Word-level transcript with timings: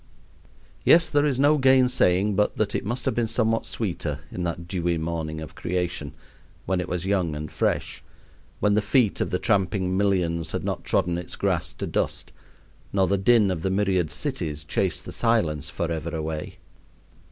Yet 0.83 1.11
there 1.13 1.27
is 1.27 1.39
no 1.39 1.59
gainsaying 1.59 2.33
but 2.35 2.57
that 2.57 2.73
it 2.73 2.83
must 2.87 3.05
have 3.05 3.13
been 3.13 3.27
somewhat 3.27 3.67
sweeter 3.67 4.21
in 4.31 4.43
that 4.45 4.67
dewy 4.67 4.97
morning 4.97 5.39
of 5.41 5.53
creation, 5.53 6.13
when 6.65 6.81
it 6.81 6.89
was 6.89 7.05
young 7.05 7.35
and 7.35 7.51
fresh, 7.51 8.03
when 8.59 8.73
the 8.73 8.81
feet 8.81 9.21
of 9.21 9.29
the 9.29 9.37
tramping 9.37 9.95
millions 9.95 10.53
had 10.53 10.63
not 10.63 10.83
trodden 10.83 11.19
its 11.19 11.35
grass 11.35 11.71
to 11.73 11.85
dust, 11.85 12.31
nor 12.91 13.05
the 13.05 13.15
din 13.19 13.51
of 13.51 13.61
the 13.61 13.69
myriad 13.69 14.09
cities 14.09 14.63
chased 14.63 15.05
the 15.05 15.11
silence 15.11 15.69
forever 15.69 16.15
away. 16.15 16.57